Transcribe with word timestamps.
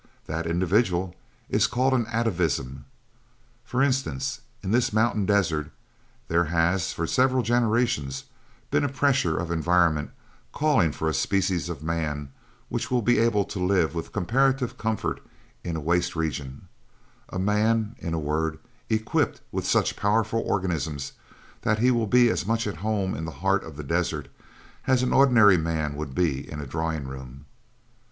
That 0.25 0.47
individual 0.47 1.13
is 1.47 1.67
called 1.67 1.93
an 1.93 2.07
atavism. 2.07 2.85
For 3.63 3.83
instance, 3.83 4.41
in 4.63 4.71
this 4.71 4.91
mountain 4.91 5.27
desert 5.27 5.69
there 6.27 6.45
has, 6.45 6.91
for 6.91 7.05
several 7.05 7.43
generations, 7.43 8.23
been 8.71 8.83
a 8.83 8.89
pressure 8.89 9.37
of 9.37 9.51
environment 9.51 10.09
calling 10.53 10.91
for 10.91 11.07
a 11.07 11.13
species 11.13 11.69
of 11.69 11.83
man 11.83 12.31
which 12.67 12.89
will 12.89 13.03
be 13.03 13.19
able 13.19 13.45
to 13.45 13.63
live 13.63 13.93
with 13.93 14.11
comparative 14.11 14.75
comfort 14.75 15.21
in 15.63 15.75
a 15.75 15.79
waste 15.79 16.15
region 16.15 16.67
a 17.29 17.37
man, 17.37 17.95
in 17.99 18.15
a 18.15 18.19
word, 18.19 18.57
equipped 18.89 19.41
with 19.51 19.67
such 19.67 19.95
powerful 19.95 20.39
organisms 20.43 21.11
that 21.61 21.77
he 21.77 21.91
will 21.91 22.07
be 22.07 22.27
as 22.31 22.43
much 22.43 22.65
at 22.65 22.77
home 22.77 23.13
in 23.13 23.25
the 23.25 23.29
heart 23.45 23.63
of 23.63 23.77
the 23.77 23.83
desert 23.83 24.29
as 24.87 25.03
an 25.03 25.13
ordinary 25.13 25.57
man 25.57 25.93
would 25.95 26.15
be 26.15 26.51
in 26.51 26.59
a 26.59 26.65
drawing 26.65 27.03
room. 27.07 27.45